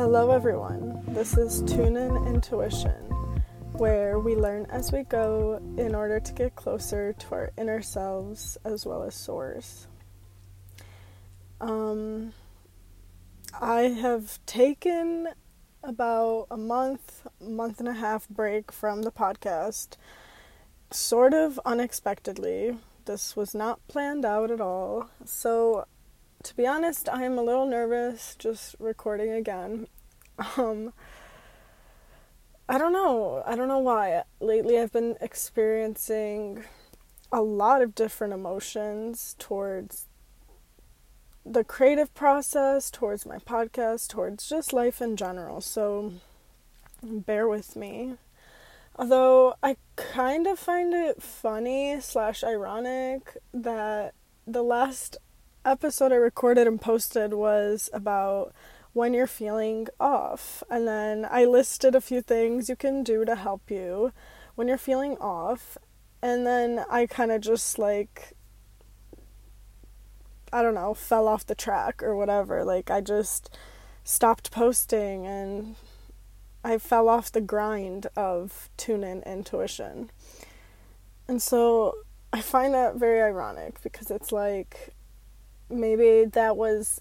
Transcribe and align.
Hello, 0.00 0.30
everyone. 0.30 1.02
This 1.08 1.36
is 1.36 1.60
Tune 1.70 1.94
In 1.94 2.26
Intuition, 2.26 3.04
where 3.74 4.18
we 4.18 4.34
learn 4.34 4.64
as 4.70 4.90
we 4.92 5.02
go 5.02 5.60
in 5.76 5.94
order 5.94 6.18
to 6.18 6.32
get 6.32 6.56
closer 6.56 7.12
to 7.12 7.34
our 7.34 7.50
inner 7.58 7.82
selves 7.82 8.56
as 8.64 8.86
well 8.86 9.02
as 9.02 9.14
source. 9.14 9.88
Um, 11.60 12.32
I 13.60 13.80
have 14.00 14.40
taken 14.46 15.28
about 15.84 16.46
a 16.50 16.56
month, 16.56 17.26
month 17.38 17.78
and 17.78 17.88
a 17.88 17.92
half 17.92 18.26
break 18.30 18.72
from 18.72 19.02
the 19.02 19.12
podcast, 19.12 19.98
sort 20.90 21.34
of 21.34 21.60
unexpectedly. 21.66 22.78
This 23.04 23.36
was 23.36 23.54
not 23.54 23.86
planned 23.86 24.24
out 24.24 24.50
at 24.50 24.62
all. 24.62 25.10
So 25.26 25.84
to 26.42 26.56
be 26.56 26.66
honest, 26.66 27.08
I 27.08 27.24
am 27.24 27.38
a 27.38 27.42
little 27.42 27.66
nervous 27.66 28.34
just 28.38 28.76
recording 28.78 29.30
again. 29.32 29.86
Um, 30.56 30.94
I 32.66 32.78
don't 32.78 32.94
know. 32.94 33.42
I 33.44 33.56
don't 33.56 33.68
know 33.68 33.80
why. 33.80 34.22
Lately, 34.40 34.78
I've 34.78 34.92
been 34.92 35.16
experiencing 35.20 36.64
a 37.30 37.42
lot 37.42 37.82
of 37.82 37.94
different 37.94 38.32
emotions 38.32 39.36
towards 39.38 40.06
the 41.44 41.64
creative 41.64 42.14
process, 42.14 42.90
towards 42.90 43.26
my 43.26 43.36
podcast, 43.36 44.08
towards 44.08 44.48
just 44.48 44.72
life 44.72 45.02
in 45.02 45.16
general. 45.16 45.60
So 45.60 46.14
bear 47.02 47.48
with 47.48 47.76
me. 47.76 48.14
Although 48.96 49.56
I 49.62 49.76
kind 49.96 50.46
of 50.46 50.58
find 50.58 50.94
it 50.94 51.22
funny 51.22 52.00
slash 52.00 52.44
ironic 52.44 53.36
that 53.52 54.14
the 54.46 54.62
last 54.62 55.16
episode 55.64 56.12
I 56.12 56.16
recorded 56.16 56.66
and 56.66 56.80
posted 56.80 57.34
was 57.34 57.90
about 57.92 58.54
when 58.92 59.14
you're 59.14 59.26
feeling 59.26 59.88
off. 59.98 60.62
And 60.70 60.86
then 60.86 61.26
I 61.30 61.44
listed 61.44 61.94
a 61.94 62.00
few 62.00 62.22
things 62.22 62.68
you 62.68 62.76
can 62.76 63.02
do 63.02 63.24
to 63.24 63.36
help 63.36 63.70
you 63.70 64.12
when 64.54 64.68
you're 64.68 64.78
feeling 64.78 65.16
off. 65.18 65.78
And 66.22 66.46
then 66.46 66.84
I 66.90 67.06
kind 67.06 67.30
of 67.30 67.40
just 67.40 67.78
like, 67.78 68.32
I 70.52 70.62
don't 70.62 70.74
know, 70.74 70.94
fell 70.94 71.28
off 71.28 71.46
the 71.46 71.54
track 71.54 72.02
or 72.02 72.16
whatever. 72.16 72.64
Like, 72.64 72.90
I 72.90 73.00
just 73.00 73.56
stopped 74.04 74.50
posting 74.50 75.26
and 75.26 75.76
I 76.64 76.78
fell 76.78 77.08
off 77.08 77.32
the 77.32 77.40
grind 77.40 78.08
of 78.16 78.68
tune 78.76 79.04
in 79.04 79.22
intuition. 79.22 80.10
And 81.28 81.40
so 81.40 81.94
I 82.32 82.40
find 82.40 82.74
that 82.74 82.96
very 82.96 83.22
ironic 83.22 83.80
because 83.82 84.10
it's 84.10 84.32
like 84.32 84.92
maybe 85.70 86.24
that 86.24 86.56
was 86.56 87.00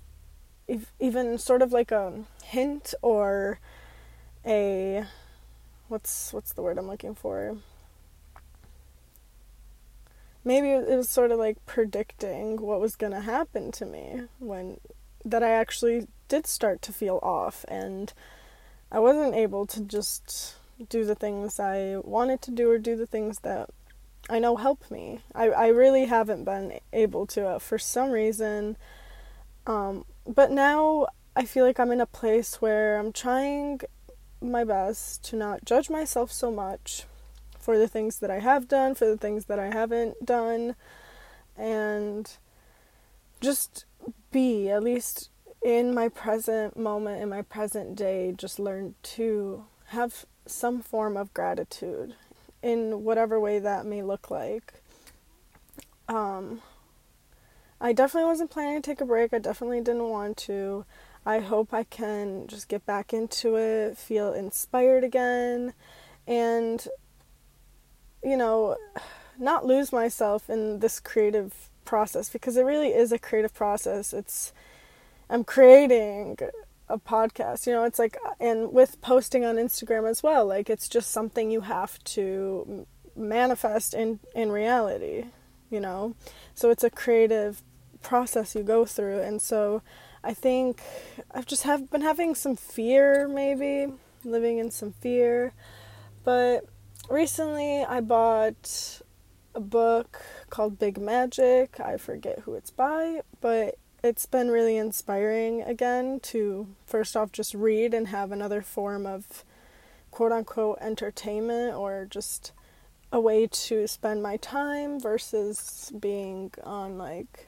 even 1.00 1.38
sort 1.38 1.62
of 1.62 1.72
like 1.72 1.92
a 1.92 2.24
hint 2.44 2.94
or 3.02 3.60
a 4.46 5.06
what's 5.88 6.32
what's 6.32 6.54
the 6.54 6.62
word 6.62 6.78
I'm 6.78 6.88
looking 6.88 7.16
for? 7.16 7.58
Maybe 10.44 10.70
it 10.70 10.88
was 10.98 11.10
sort 11.10 11.32
of 11.32 11.40
like 11.40 11.64
predicting 11.66 12.62
what 12.62 12.80
was 12.80 12.96
going 12.96 13.12
to 13.12 13.22
happen 13.22 13.72
to 13.74 13.86
me 13.86 14.24
when 14.40 14.80
that 15.26 15.44
I 15.44 15.52
actually 15.52 16.08
did 16.28 16.48
start 16.48 16.82
to 16.84 16.94
feel 16.94 17.20
off 17.22 17.66
and 17.68 18.14
I 18.92 19.00
wasn't 19.00 19.36
able 19.36 19.66
to 19.68 19.82
just 19.82 20.56
do 20.88 21.04
the 21.04 21.16
things 21.16 21.60
I 21.60 21.98
wanted 21.98 22.42
to 22.44 22.52
do 22.52 22.72
or 22.72 22.78
do 22.78 22.96
the 22.96 23.06
things 23.06 23.40
that 23.40 23.70
I 24.30 24.40
know 24.40 24.56
help 24.56 24.92
me. 24.92 25.22
I, 25.34 25.50
I 25.50 25.68
really 25.68 26.06
haven't 26.06 26.44
been 26.44 26.80
able 26.94 27.26
to 27.28 27.48
uh, 27.48 27.60
for 27.60 27.80
some 27.80 28.12
reason. 28.12 28.78
Um, 29.66 30.06
but 30.28 30.52
now 30.52 31.08
I 31.36 31.46
feel 31.46 31.66
like 31.66 31.80
I'm 31.80 31.92
in 31.92 32.02
a 32.02 32.06
place 32.06 32.62
where 32.62 32.98
I'm 32.98 33.12
trying 33.12 33.82
my 34.42 34.64
best 34.64 35.24
to 35.26 35.36
not 35.36 35.66
judge 35.66 35.90
myself 35.90 36.32
so 36.32 36.52
much 36.52 37.06
for 37.60 37.78
the 37.78 37.88
things 37.88 38.20
that 38.20 38.32
I 38.32 38.40
have 38.40 38.68
done, 38.68 38.96
for 38.96 39.06
the 39.06 39.18
things 39.18 39.46
that 39.46 39.60
I 39.60 39.68
haven't 39.68 40.26
done, 40.26 40.76
and 41.58 42.32
just 43.42 43.86
be, 44.32 44.70
at 44.70 44.84
least 44.84 45.30
in 45.62 45.94
my 45.94 46.08
present 46.08 46.78
moment, 46.78 47.22
in 47.22 47.30
my 47.30 47.42
present 47.42 47.96
day, 47.96 48.34
just 48.36 48.60
learn 48.60 48.96
to 49.04 49.66
have 49.88 50.26
some 50.46 50.82
form 50.82 51.18
of 51.18 51.34
gratitude 51.34 52.16
in 52.62 53.04
whatever 53.04 53.40
way 53.40 53.60
that 53.60 53.86
may 53.86 54.02
look 54.02 54.30
like. 54.30 54.74
Um, 56.08 56.62
I 57.80 57.94
definitely 57.94 58.28
wasn't 58.28 58.50
planning 58.50 58.82
to 58.82 58.90
take 58.92 59.02
a 59.02 59.06
break. 59.06 59.34
I 59.34 59.40
definitely 59.40 59.82
didn't 59.82 60.10
want 60.10 60.38
to. 60.38 60.86
I 61.26 61.40
hope 61.40 61.74
I 61.74 61.84
can 61.84 62.48
just 62.48 62.68
get 62.68 62.86
back 62.86 63.14
into 63.14 63.56
it, 63.56 63.98
feel 63.98 64.34
inspired 64.34 65.04
again, 65.04 65.74
and, 66.28 66.88
you 68.24 68.38
know, 68.38 68.78
not 69.38 69.66
lose 69.66 69.92
myself 69.92 70.50
in 70.50 70.80
this 70.80 71.00
creative 71.00 71.70
process 71.86 72.30
because 72.30 72.58
it 72.58 72.64
really 72.64 72.90
is 72.90 73.12
a 73.12 73.20
creative 73.20 73.54
process. 73.54 74.14
It's, 74.14 74.54
I'm 75.30 75.44
creating 75.44 76.38
a 76.90 76.98
podcast. 76.98 77.68
You 77.68 77.74
know, 77.74 77.84
it's 77.84 78.00
like, 78.00 78.18
uh, 78.26 78.32
and 78.40 78.74
with 78.74 79.02
posting 79.02 79.46
on 79.46 79.56
Instagram 79.56 80.10
as 80.10 80.24
well, 80.24 80.46
like 80.46 80.70
it's 80.70 80.88
just 80.88 81.12
something 81.12 81.52
you 81.52 81.62
have 81.62 82.04
to 82.16 82.86
manifest 83.16 83.94
in 83.94 84.20
in 84.36 84.52
reality. 84.52 85.26
You 85.70 85.80
know, 85.80 86.16
so 86.56 86.72
it's 86.72 86.84
a 86.84 86.90
creative 86.90 87.62
process 88.02 88.56
you 88.56 88.64
go 88.64 88.86
through, 88.86 89.20
and 89.20 89.42
so 89.42 89.84
I 90.24 90.34
think 90.34 90.82
I've 91.32 91.46
just 91.46 91.64
have 91.64 91.92
been 91.92 92.02
having 92.02 92.34
some 92.34 92.56
fear, 92.56 93.28
maybe 93.28 93.88
living 94.24 94.58
in 94.58 94.72
some 94.72 94.94
fear, 94.94 95.54
but 96.24 96.66
recently 97.10 97.84
I 97.84 98.02
bought 98.02 99.02
a 99.56 99.60
book 99.60 100.22
called 100.50 100.80
Big 100.80 101.00
Magic. 101.00 101.80
I 101.80 101.98
forget 101.98 102.40
who 102.40 102.56
it's 102.56 102.72
by, 102.72 103.22
but 103.42 103.78
it's 104.04 104.26
been 104.26 104.50
really 104.50 104.78
inspiring 104.78 105.62
again 105.62 106.20
to 106.22 106.68
first 106.86 107.16
off 107.16 107.32
just 107.32 107.54
read 107.54 107.94
and 107.94 108.08
have 108.08 108.32
another 108.32 108.62
form 108.62 109.06
of 109.06 109.44
quote 110.12 110.32
unquote 110.32 110.78
entertainment 110.82 111.76
or 111.76 112.08
just 112.10 112.52
a 113.12 113.20
way 113.20 113.48
to 113.48 113.88
spend 113.88 114.22
my 114.22 114.38
time 114.38 115.00
versus 115.00 115.92
being 116.00 116.52
on 116.64 116.98
like 116.98 117.48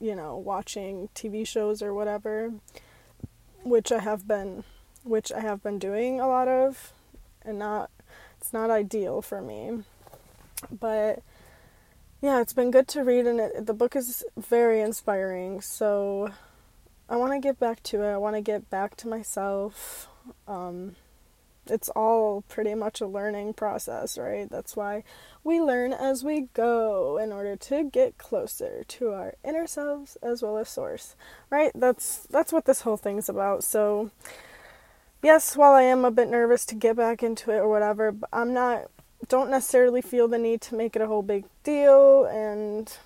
you 0.00 0.14
know 0.14 0.36
watching 0.36 1.08
TV 1.14 1.46
shows 1.46 1.82
or 1.82 1.94
whatever 1.94 2.52
which 3.62 3.90
I 3.90 4.00
have 4.00 4.28
been 4.28 4.64
which 5.02 5.32
I 5.32 5.40
have 5.40 5.62
been 5.62 5.78
doing 5.78 6.20
a 6.20 6.28
lot 6.28 6.48
of 6.48 6.92
and 7.44 7.58
not 7.58 7.90
it's 8.44 8.52
not 8.52 8.70
ideal 8.70 9.22
for 9.22 9.40
me. 9.40 9.84
But 10.70 11.22
yeah, 12.24 12.40
it's 12.40 12.54
been 12.54 12.70
good 12.70 12.88
to 12.88 13.04
read, 13.04 13.26
and 13.26 13.38
it, 13.38 13.66
the 13.66 13.74
book 13.74 13.94
is 13.94 14.24
very 14.34 14.80
inspiring. 14.80 15.60
So 15.60 16.30
I 17.06 17.16
want 17.16 17.34
to 17.34 17.38
get 17.38 17.60
back 17.60 17.82
to 17.82 18.02
it. 18.02 18.12
I 18.14 18.16
want 18.16 18.34
to 18.34 18.40
get 18.40 18.70
back 18.70 18.96
to 18.96 19.08
myself. 19.08 20.08
Um, 20.48 20.96
it's 21.66 21.90
all 21.90 22.42
pretty 22.48 22.74
much 22.74 23.02
a 23.02 23.06
learning 23.06 23.52
process, 23.52 24.16
right? 24.16 24.48
That's 24.48 24.74
why 24.74 25.04
we 25.44 25.60
learn 25.60 25.92
as 25.92 26.24
we 26.24 26.48
go 26.54 27.18
in 27.18 27.30
order 27.30 27.56
to 27.56 27.90
get 27.90 28.16
closer 28.16 28.84
to 28.88 29.10
our 29.10 29.34
inner 29.44 29.66
selves 29.66 30.16
as 30.22 30.40
well 30.40 30.56
as 30.56 30.70
source, 30.70 31.16
right? 31.50 31.72
That's 31.74 32.26
that's 32.30 32.54
what 32.54 32.64
this 32.64 32.80
whole 32.80 32.96
thing's 32.96 33.28
about. 33.28 33.64
So 33.64 34.10
yes, 35.22 35.58
while 35.58 35.74
I 35.74 35.82
am 35.82 36.06
a 36.06 36.10
bit 36.10 36.30
nervous 36.30 36.64
to 36.66 36.74
get 36.74 36.96
back 36.96 37.22
into 37.22 37.50
it 37.50 37.58
or 37.58 37.68
whatever, 37.68 38.14
I'm 38.32 38.54
not 38.54 38.90
don't 39.28 39.50
necessarily 39.50 40.02
feel 40.02 40.28
the 40.28 40.38
need 40.38 40.60
to 40.62 40.74
make 40.74 40.96
it 40.96 41.02
a 41.02 41.06
whole 41.06 41.22
big 41.22 41.44
deal 41.62 42.24
and 42.24 42.96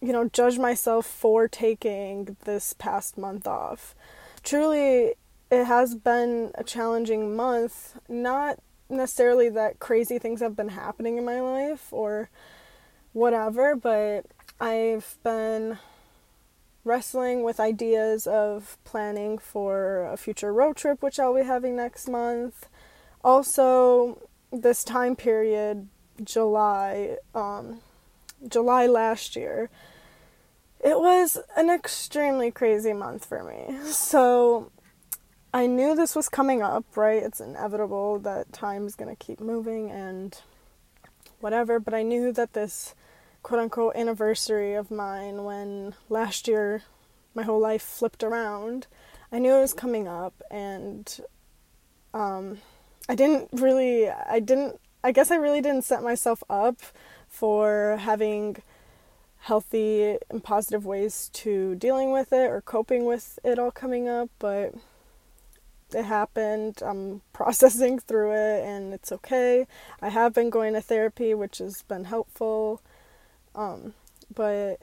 you 0.00 0.12
know 0.12 0.28
judge 0.28 0.58
myself 0.58 1.06
for 1.06 1.48
taking 1.48 2.36
this 2.44 2.74
past 2.74 3.18
month 3.18 3.46
off. 3.46 3.94
Truly 4.42 5.14
it 5.50 5.64
has 5.64 5.94
been 5.94 6.52
a 6.54 6.64
challenging 6.64 7.34
month. 7.34 7.98
Not 8.08 8.58
necessarily 8.88 9.48
that 9.50 9.78
crazy 9.78 10.18
things 10.18 10.40
have 10.40 10.56
been 10.56 10.70
happening 10.70 11.18
in 11.18 11.24
my 11.24 11.40
life 11.40 11.92
or 11.92 12.30
whatever 13.12 13.74
but 13.76 14.24
i've 14.60 15.16
been 15.22 15.78
wrestling 16.84 17.42
with 17.42 17.60
ideas 17.60 18.26
of 18.26 18.78
planning 18.84 19.36
for 19.36 20.06
a 20.06 20.16
future 20.16 20.52
road 20.52 20.76
trip 20.76 21.02
which 21.02 21.18
i'll 21.18 21.34
be 21.34 21.42
having 21.42 21.76
next 21.76 22.08
month. 22.08 22.66
Also 23.22 24.27
this 24.52 24.84
time 24.84 25.16
period, 25.16 25.88
July, 26.22 27.16
um, 27.34 27.80
July 28.46 28.86
last 28.86 29.36
year, 29.36 29.70
it 30.80 30.98
was 30.98 31.38
an 31.56 31.70
extremely 31.70 32.50
crazy 32.50 32.92
month 32.92 33.24
for 33.24 33.42
me. 33.42 33.78
So 33.86 34.70
I 35.52 35.66
knew 35.66 35.94
this 35.94 36.14
was 36.14 36.28
coming 36.28 36.62
up, 36.62 36.84
right? 36.96 37.22
It's 37.22 37.40
inevitable 37.40 38.18
that 38.20 38.52
time 38.52 38.86
is 38.86 38.94
going 38.94 39.14
to 39.14 39.24
keep 39.24 39.40
moving 39.40 39.90
and 39.90 40.38
whatever, 41.40 41.80
but 41.80 41.94
I 41.94 42.02
knew 42.02 42.32
that 42.32 42.52
this 42.52 42.94
quote 43.42 43.60
unquote 43.60 43.96
anniversary 43.96 44.74
of 44.74 44.90
mine 44.90 45.44
when 45.44 45.94
last 46.08 46.48
year 46.48 46.82
my 47.34 47.42
whole 47.42 47.60
life 47.60 47.82
flipped 47.82 48.22
around, 48.22 48.86
I 49.30 49.38
knew 49.38 49.54
it 49.54 49.60
was 49.60 49.74
coming 49.74 50.08
up, 50.08 50.42
and 50.50 51.20
um, 52.12 52.58
I 53.08 53.14
didn't 53.14 53.48
really, 53.52 54.08
I 54.08 54.40
didn't, 54.40 54.80
I 55.02 55.12
guess 55.12 55.30
I 55.30 55.36
really 55.36 55.60
didn't 55.60 55.84
set 55.84 56.02
myself 56.02 56.42
up 56.50 56.80
for 57.28 57.96
having 58.00 58.62
healthy 59.38 60.18
and 60.30 60.42
positive 60.42 60.84
ways 60.84 61.30
to 61.32 61.74
dealing 61.76 62.10
with 62.12 62.32
it 62.32 62.50
or 62.50 62.60
coping 62.60 63.06
with 63.06 63.38
it 63.44 63.58
all 63.58 63.70
coming 63.70 64.08
up, 64.08 64.28
but 64.38 64.74
it 65.94 66.04
happened. 66.04 66.82
I'm 66.84 67.22
processing 67.32 67.98
through 67.98 68.32
it 68.32 68.64
and 68.64 68.92
it's 68.92 69.12
okay. 69.12 69.66
I 70.02 70.10
have 70.10 70.34
been 70.34 70.50
going 70.50 70.74
to 70.74 70.80
therapy, 70.80 71.34
which 71.34 71.58
has 71.58 71.82
been 71.82 72.04
helpful. 72.04 72.82
Um, 73.54 73.94
but 74.34 74.80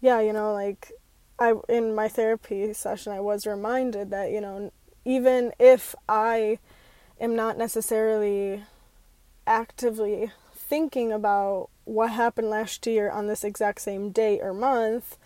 yeah, 0.00 0.20
you 0.20 0.32
know, 0.32 0.52
like 0.52 0.92
I 1.38 1.54
in 1.68 1.94
my 1.94 2.08
therapy 2.08 2.72
session 2.72 3.12
I 3.12 3.20
was 3.20 3.46
reminded 3.46 4.10
that, 4.10 4.30
you 4.30 4.40
know, 4.40 4.72
even 5.04 5.52
if 5.58 5.94
I 6.08 6.58
am 7.20 7.36
not 7.36 7.58
necessarily 7.58 8.64
actively 9.46 10.30
thinking 10.54 11.12
about 11.12 11.68
what 11.84 12.10
happened 12.10 12.48
last 12.48 12.86
year 12.86 13.10
on 13.10 13.26
this 13.26 13.44
exact 13.44 13.80
same 13.80 14.10
date 14.10 14.40
or 14.40 14.54
month, 14.54 15.18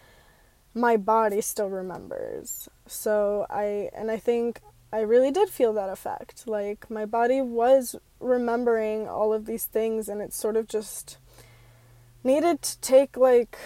my 0.75 0.96
body 0.96 1.41
still 1.41 1.69
remembers. 1.69 2.69
So 2.87 3.46
I 3.49 3.91
and 3.94 4.11
I 4.11 4.17
think 4.17 4.61
I 4.93 5.00
really 5.00 5.31
did 5.31 5.49
feel 5.50 5.73
that 5.75 5.88
effect. 5.88 6.49
Like 6.49 6.91
my 6.91 7.05
body 7.05 7.41
was 7.41 7.96
remembering 8.20 9.06
all 9.06 9.32
of 9.32 9.46
these 9.46 9.64
things 9.64 10.08
and 10.08 10.20
it 10.20 10.32
sort 10.32 10.56
of 10.56 10.67
just 10.67 11.19
needed 12.25 12.62
to 12.62 12.81
take 12.81 13.17
like 13.17 13.58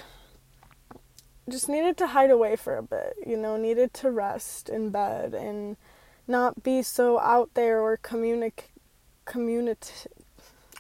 just 1.49 1.69
needed 1.69 1.97
to 1.97 2.09
hide 2.09 2.31
away 2.31 2.57
for 2.57 2.77
a 2.77 2.83
bit, 2.83 3.15
you 3.27 3.37
know, 3.37 3.57
needed 3.57 3.95
to 3.95 4.11
rest 4.11 4.69
in 4.69 4.91
bed 4.91 5.33
and 5.33 5.77
not 6.29 6.63
be 6.63 6.83
so 6.83 7.19
out 7.19 7.55
there 7.55 7.81
or 7.81 7.97
communic 7.97 8.69
communit 9.25 10.07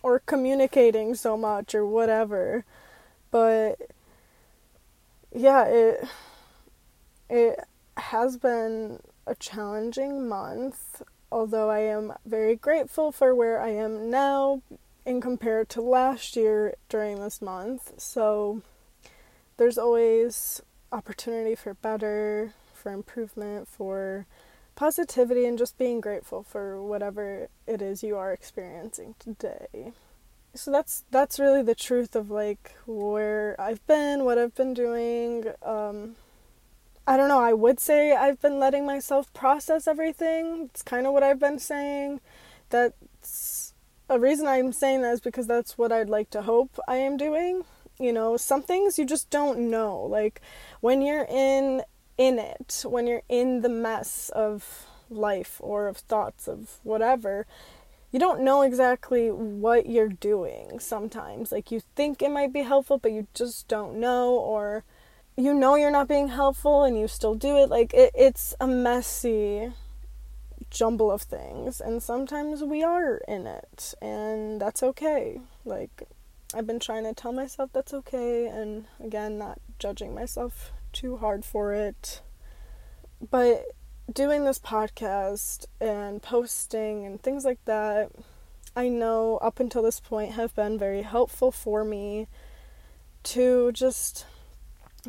or 0.02 0.20
communicating 0.20 1.14
so 1.14 1.36
much 1.36 1.74
or 1.74 1.86
whatever. 1.86 2.64
But 3.30 3.80
yeah, 5.34 5.64
it 5.64 6.08
it 7.28 7.60
has 7.96 8.36
been 8.36 9.00
a 9.26 9.34
challenging 9.34 10.28
month, 10.28 11.02
although 11.30 11.70
I 11.70 11.80
am 11.80 12.14
very 12.24 12.56
grateful 12.56 13.12
for 13.12 13.34
where 13.34 13.60
I 13.60 13.70
am 13.70 14.10
now 14.10 14.62
in 15.04 15.20
compared 15.20 15.68
to 15.70 15.80
last 15.80 16.36
year 16.36 16.74
during 16.88 17.20
this 17.20 17.42
month. 17.42 18.00
So 18.00 18.62
there's 19.56 19.78
always 19.78 20.62
opportunity 20.92 21.54
for 21.54 21.74
better, 21.74 22.54
for 22.72 22.92
improvement, 22.92 23.68
for 23.68 24.26
positivity 24.78 25.44
and 25.44 25.58
just 25.58 25.76
being 25.76 26.00
grateful 26.00 26.44
for 26.44 26.80
whatever 26.80 27.48
it 27.66 27.82
is 27.82 28.04
you 28.04 28.16
are 28.16 28.32
experiencing 28.32 29.16
today. 29.18 29.92
So 30.54 30.70
that's 30.70 31.02
that's 31.10 31.40
really 31.40 31.62
the 31.62 31.74
truth 31.74 32.14
of 32.14 32.30
like 32.30 32.76
where 32.86 33.56
I've 33.58 33.84
been, 33.88 34.24
what 34.24 34.38
I've 34.38 34.54
been 34.54 34.74
doing. 34.74 35.46
Um, 35.64 36.14
I 37.08 37.16
don't 37.16 37.28
know, 37.28 37.40
I 37.40 37.54
would 37.54 37.80
say 37.80 38.14
I've 38.14 38.40
been 38.40 38.60
letting 38.60 38.86
myself 38.86 39.32
process 39.32 39.88
everything. 39.88 40.70
It's 40.70 40.82
kind 40.82 41.08
of 41.08 41.12
what 41.12 41.24
I've 41.24 41.40
been 41.40 41.58
saying. 41.58 42.20
That's 42.70 43.74
a 44.08 44.20
reason 44.20 44.46
I'm 44.46 44.70
saying 44.70 45.02
that 45.02 45.14
is 45.14 45.20
because 45.20 45.48
that's 45.48 45.76
what 45.76 45.90
I'd 45.90 46.08
like 46.08 46.30
to 46.30 46.42
hope 46.42 46.78
I 46.86 46.98
am 46.98 47.16
doing. 47.16 47.64
You 47.98 48.12
know, 48.12 48.36
some 48.36 48.62
things 48.62 48.96
you 48.96 49.04
just 49.04 49.28
don't 49.28 49.58
know. 49.70 50.02
Like 50.02 50.40
when 50.80 51.02
you're 51.02 51.26
in 51.28 51.82
in 52.18 52.38
it, 52.38 52.82
when 52.84 53.06
you're 53.06 53.22
in 53.28 53.62
the 53.62 53.68
mess 53.68 54.28
of 54.34 54.86
life 55.08 55.56
or 55.60 55.86
of 55.86 55.96
thoughts 55.96 56.48
of 56.48 56.80
whatever, 56.82 57.46
you 58.10 58.18
don't 58.18 58.40
know 58.40 58.62
exactly 58.62 59.30
what 59.30 59.86
you're 59.86 60.08
doing 60.08 60.80
sometimes. 60.80 61.52
Like 61.52 61.70
you 61.70 61.80
think 61.94 62.20
it 62.20 62.30
might 62.30 62.52
be 62.52 62.62
helpful, 62.62 62.98
but 62.98 63.12
you 63.12 63.26
just 63.34 63.68
don't 63.68 64.00
know, 64.00 64.30
or 64.30 64.84
you 65.36 65.54
know 65.54 65.76
you're 65.76 65.90
not 65.90 66.08
being 66.08 66.28
helpful 66.28 66.82
and 66.84 66.98
you 66.98 67.06
still 67.06 67.34
do 67.34 67.56
it. 67.58 67.68
Like 67.68 67.94
it, 67.94 68.10
it's 68.14 68.54
a 68.60 68.66
messy 68.66 69.72
jumble 70.70 71.10
of 71.10 71.22
things, 71.22 71.80
and 71.80 72.02
sometimes 72.02 72.62
we 72.62 72.82
are 72.82 73.22
in 73.28 73.46
it, 73.46 73.94
and 74.02 74.60
that's 74.60 74.82
okay. 74.82 75.40
Like 75.64 76.02
I've 76.54 76.66
been 76.66 76.80
trying 76.80 77.04
to 77.04 77.14
tell 77.14 77.32
myself 77.32 77.70
that's 77.72 77.94
okay, 77.94 78.46
and 78.46 78.86
again, 79.02 79.38
not 79.38 79.60
judging 79.78 80.14
myself 80.14 80.72
too 80.98 81.18
hard 81.18 81.44
for 81.44 81.72
it. 81.72 82.22
But 83.30 83.66
doing 84.12 84.44
this 84.44 84.58
podcast 84.58 85.66
and 85.80 86.20
posting 86.20 87.06
and 87.06 87.22
things 87.22 87.44
like 87.44 87.64
that, 87.66 88.10
I 88.74 88.88
know 88.88 89.36
up 89.36 89.60
until 89.60 89.82
this 89.84 90.00
point 90.00 90.32
have 90.32 90.56
been 90.56 90.76
very 90.76 91.02
helpful 91.02 91.52
for 91.52 91.84
me 91.84 92.26
to 93.24 93.70
just 93.70 94.26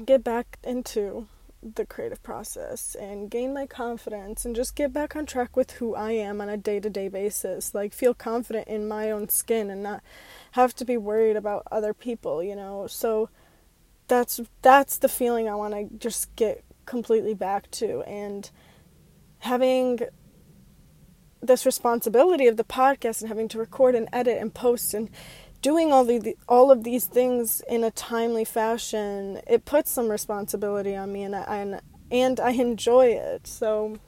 get 0.05 0.23
back 0.23 0.59
into 0.63 1.27
the 1.63 1.87
creative 1.87 2.21
process 2.21 2.95
and 2.95 3.31
gain 3.31 3.51
my 3.51 3.65
confidence 3.65 4.45
and 4.45 4.55
just 4.55 4.75
get 4.75 4.93
back 4.93 5.15
on 5.15 5.25
track 5.25 5.57
with 5.57 5.71
who 5.71 5.95
I 5.95 6.11
am 6.11 6.39
on 6.39 6.49
a 6.49 6.55
day 6.55 6.79
to 6.79 6.89
day 6.89 7.07
basis. 7.07 7.73
Like, 7.73 7.93
feel 7.93 8.13
confident 8.13 8.67
in 8.67 8.87
my 8.87 9.09
own 9.09 9.27
skin 9.29 9.71
and 9.71 9.81
not 9.81 10.03
have 10.51 10.75
to 10.75 10.85
be 10.85 10.97
worried 10.97 11.35
about 11.35 11.63
other 11.71 11.95
people, 11.95 12.43
you 12.43 12.55
know? 12.55 12.85
So, 12.85 13.29
that's 14.09 14.41
that's 14.61 14.97
the 14.97 15.07
feeling 15.07 15.47
I 15.47 15.55
want 15.55 15.73
to 15.73 15.97
just 15.97 16.35
get 16.35 16.65
completely 16.85 17.33
back 17.33 17.71
to. 17.71 18.01
And 18.01 18.49
having 19.39 19.99
this 21.41 21.65
responsibility 21.65 22.47
of 22.47 22.57
the 22.57 22.65
podcast 22.65 23.21
and 23.21 23.29
having 23.29 23.47
to 23.47 23.57
record 23.57 23.95
and 23.95 24.09
edit 24.11 24.41
and 24.41 24.53
post 24.53 24.93
and 24.93 25.09
doing 25.61 25.93
all 25.93 26.03
the 26.03 26.35
all 26.49 26.69
of 26.69 26.83
these 26.83 27.05
things 27.05 27.61
in 27.69 27.83
a 27.83 27.91
timely 27.91 28.43
fashion 28.43 29.39
it 29.47 29.63
puts 29.63 29.91
some 29.91 30.09
responsibility 30.09 30.95
on 30.95 31.13
me 31.13 31.23
and 31.23 31.35
I, 31.35 31.41
and 31.57 31.81
and 32.11 32.39
I 32.39 32.51
enjoy 32.51 33.07
it. 33.07 33.47
So 33.47 33.99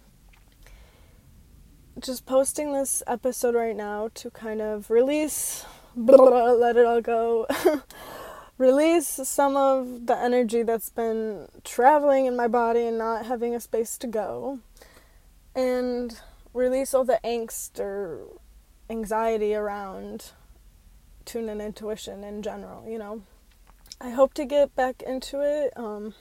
just 2.00 2.26
posting 2.26 2.74
this 2.74 3.04
episode 3.06 3.54
right 3.54 3.76
now 3.76 4.10
to 4.16 4.32
kind 4.32 4.60
of 4.60 4.90
release 4.90 5.66
blah, 5.96 6.18
blah, 6.30 6.52
let 6.52 6.76
it 6.76 6.86
all 6.86 7.02
go 7.02 7.48
release 8.62 9.20
some 9.24 9.58
of 9.58 10.06
the 10.06 10.16
energy 10.16 10.62
that's 10.62 10.90
been 10.90 11.48
traveling 11.64 12.28
in 12.28 12.36
my 12.36 12.48
body 12.48 12.86
and 12.86 12.96
not 12.96 13.26
having 13.26 13.56
a 13.56 13.60
space 13.60 13.98
to 13.98 14.06
go, 14.06 14.60
and 15.56 16.22
release 16.54 16.94
all 16.94 17.04
the 17.04 17.20
angst 17.24 17.80
or 17.80 18.20
anxiety 18.88 19.56
around 19.56 20.32
tune 21.26 21.50
in 21.50 21.60
intuition 21.60 22.24
in 22.24 22.44
general, 22.44 22.88
you 22.88 23.00
know. 23.00 23.24
I 24.00 24.12
hope 24.12 24.36
to 24.36 24.46
get 24.46 24.76
back 24.76 25.02
into 25.02 25.42
it. 25.42 25.74
Um, 25.76 26.14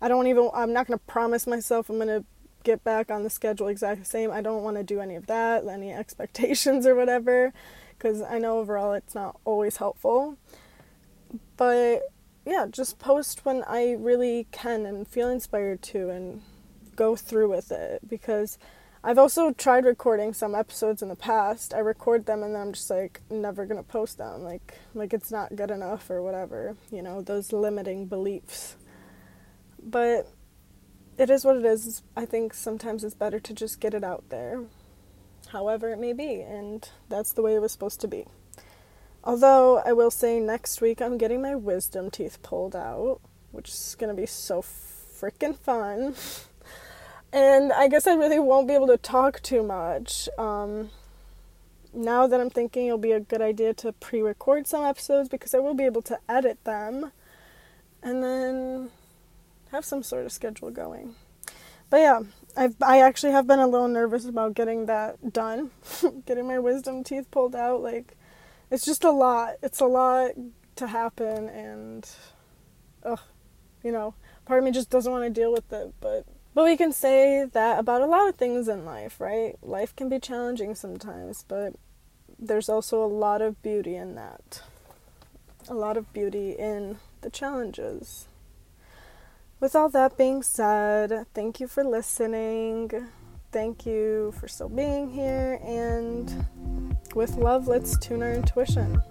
I 0.00 0.08
don't 0.08 0.28
even, 0.28 0.48
I'm 0.54 0.72
not 0.72 0.86
going 0.86 0.98
to 0.98 1.04
promise 1.04 1.46
myself 1.46 1.90
I'm 1.90 1.96
going 1.96 2.08
to 2.08 2.24
get 2.64 2.82
back 2.82 3.10
on 3.10 3.24
the 3.24 3.30
schedule 3.30 3.68
exactly 3.68 4.04
the 4.04 4.08
same. 4.08 4.30
I 4.30 4.40
don't 4.40 4.62
want 4.62 4.78
to 4.78 4.82
do 4.82 5.00
any 5.00 5.16
of 5.16 5.26
that, 5.26 5.66
any 5.66 5.92
expectations 6.02 6.86
or 6.86 6.94
whatever, 6.94 7.52
because 7.90 8.22
I 8.22 8.38
know 8.38 8.58
overall 8.58 8.94
it's 8.94 9.14
not 9.14 9.38
always 9.44 9.76
helpful. 9.76 10.38
But 11.56 12.02
yeah, 12.44 12.66
just 12.70 12.98
post 12.98 13.44
when 13.44 13.64
I 13.66 13.92
really 13.92 14.46
can 14.52 14.86
and 14.86 15.06
feel 15.06 15.28
inspired 15.28 15.82
to 15.82 16.10
and 16.10 16.42
go 16.94 17.16
through 17.16 17.50
with 17.50 17.70
it 17.70 18.08
because 18.08 18.58
I've 19.04 19.18
also 19.18 19.52
tried 19.52 19.84
recording 19.84 20.32
some 20.32 20.54
episodes 20.54 21.02
in 21.02 21.08
the 21.08 21.16
past. 21.16 21.72
I 21.74 21.78
record 21.78 22.26
them 22.26 22.42
and 22.42 22.54
then 22.54 22.60
I'm 22.60 22.72
just 22.72 22.90
like 22.90 23.20
never 23.30 23.66
going 23.66 23.76
to 23.76 23.88
post 23.88 24.18
them 24.18 24.42
like 24.42 24.78
like 24.94 25.12
it's 25.12 25.30
not 25.30 25.54
good 25.54 25.70
enough 25.70 26.10
or 26.10 26.22
whatever, 26.22 26.76
you 26.90 27.02
know, 27.02 27.20
those 27.20 27.52
limiting 27.52 28.06
beliefs. 28.06 28.76
But 29.82 30.28
it 31.18 31.30
is 31.30 31.44
what 31.44 31.56
it 31.56 31.64
is. 31.64 32.02
I 32.16 32.26
think 32.26 32.52
sometimes 32.52 33.04
it's 33.04 33.14
better 33.14 33.40
to 33.40 33.54
just 33.54 33.80
get 33.80 33.94
it 33.94 34.04
out 34.04 34.24
there. 34.28 34.64
However 35.48 35.92
it 35.92 35.98
may 35.98 36.12
be, 36.12 36.40
and 36.40 36.88
that's 37.08 37.32
the 37.32 37.42
way 37.42 37.54
it 37.54 37.60
was 37.60 37.72
supposed 37.72 38.00
to 38.00 38.08
be. 38.08 38.26
Although 39.26 39.82
I 39.84 39.92
will 39.92 40.12
say 40.12 40.38
next 40.38 40.80
week 40.80 41.02
I'm 41.02 41.18
getting 41.18 41.42
my 41.42 41.56
wisdom 41.56 42.12
teeth 42.12 42.40
pulled 42.44 42.76
out, 42.76 43.20
which 43.50 43.70
is 43.70 43.96
going 43.98 44.14
to 44.14 44.20
be 44.20 44.24
so 44.24 44.62
freaking 44.62 45.56
fun. 45.56 46.14
and 47.32 47.72
I 47.72 47.88
guess 47.88 48.06
I 48.06 48.14
really 48.14 48.38
won't 48.38 48.68
be 48.68 48.74
able 48.74 48.86
to 48.86 48.96
talk 48.96 49.42
too 49.42 49.64
much. 49.64 50.28
Um, 50.38 50.90
now 51.92 52.28
that 52.28 52.40
I'm 52.40 52.50
thinking 52.50 52.86
it'll 52.86 52.98
be 52.98 53.10
a 53.10 53.18
good 53.18 53.42
idea 53.42 53.74
to 53.74 53.92
pre 53.92 54.22
record 54.22 54.68
some 54.68 54.84
episodes 54.84 55.28
because 55.28 55.54
I 55.54 55.58
will 55.58 55.74
be 55.74 55.84
able 55.84 56.02
to 56.02 56.20
edit 56.28 56.62
them 56.62 57.10
and 58.04 58.22
then 58.22 58.90
have 59.72 59.84
some 59.84 60.04
sort 60.04 60.24
of 60.24 60.30
schedule 60.30 60.70
going. 60.70 61.16
But 61.90 61.96
yeah, 61.96 62.20
I've 62.56 62.76
I 62.80 63.00
actually 63.00 63.32
have 63.32 63.48
been 63.48 63.58
a 63.58 63.66
little 63.66 63.88
nervous 63.88 64.24
about 64.24 64.54
getting 64.54 64.86
that 64.86 65.32
done, 65.32 65.72
getting 66.26 66.46
my 66.46 66.60
wisdom 66.60 67.02
teeth 67.02 67.28
pulled 67.32 67.56
out. 67.56 67.82
Like, 67.82 68.16
it's 68.70 68.84
just 68.84 69.04
a 69.04 69.10
lot. 69.10 69.54
It's 69.62 69.80
a 69.80 69.86
lot 69.86 70.32
to 70.76 70.86
happen, 70.86 71.48
and 71.48 72.08
ugh, 73.04 73.20
you 73.82 73.92
know, 73.92 74.14
part 74.44 74.58
of 74.58 74.64
me 74.64 74.70
just 74.70 74.90
doesn't 74.90 75.10
want 75.10 75.24
to 75.24 75.30
deal 75.30 75.52
with 75.52 75.72
it. 75.72 75.94
But 76.00 76.26
But 76.56 76.64
we 76.64 76.78
can 76.78 76.90
say 76.90 77.44
that 77.44 77.78
about 77.78 78.00
a 78.00 78.06
lot 78.06 78.28
of 78.28 78.36
things 78.36 78.66
in 78.66 78.86
life, 78.86 79.20
right? 79.20 79.56
Life 79.62 79.94
can 79.94 80.08
be 80.08 80.18
challenging 80.18 80.74
sometimes, 80.74 81.44
but 81.46 81.74
there's 82.38 82.70
also 82.70 83.04
a 83.04 83.06
lot 83.06 83.42
of 83.42 83.60
beauty 83.62 83.94
in 83.94 84.14
that. 84.14 84.62
A 85.68 85.74
lot 85.74 85.98
of 85.98 86.10
beauty 86.14 86.52
in 86.52 86.96
the 87.20 87.28
challenges. 87.28 88.26
With 89.60 89.76
all 89.76 89.90
that 89.90 90.16
being 90.16 90.42
said, 90.42 91.26
thank 91.34 91.60
you 91.60 91.68
for 91.68 91.84
listening. 91.84 92.90
Thank 93.52 93.84
you 93.84 94.32
for 94.40 94.48
still 94.48 94.70
being 94.70 95.10
here. 95.10 95.60
And 95.62 96.46
with 97.16 97.36
love, 97.38 97.66
let's 97.66 97.96
tune 97.98 98.22
our 98.22 98.32
intuition. 98.34 99.02